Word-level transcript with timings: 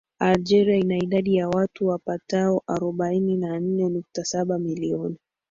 Algeria 0.19 0.77
ina 0.77 0.97
idadi 0.97 1.35
ya 1.35 1.49
watu 1.49 1.87
wapatao 1.87 2.63
arobaini 2.67 3.37
na 3.37 3.59
nne 3.59 3.89
nukta 3.89 4.25
saba 4.25 4.59
milioni 4.59 5.17